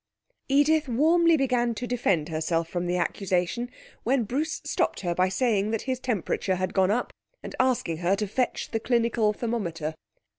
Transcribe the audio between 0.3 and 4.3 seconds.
Edith warmly began to defend herself from the accusation, when